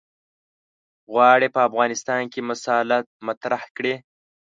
[1.11, 3.95] غواړي په افغانستان کې مسأله مطرح کړي.